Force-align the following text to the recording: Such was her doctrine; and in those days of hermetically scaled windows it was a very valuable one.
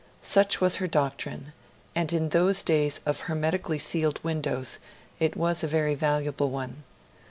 Such 0.23 0.59
was 0.59 0.77
her 0.77 0.87
doctrine; 0.87 1.53
and 1.93 2.11
in 2.11 2.29
those 2.29 2.63
days 2.63 3.01
of 3.05 3.19
hermetically 3.29 3.77
scaled 3.77 4.19
windows 4.23 4.79
it 5.19 5.37
was 5.37 5.63
a 5.63 5.67
very 5.67 5.93
valuable 5.93 6.49
one. 6.49 6.83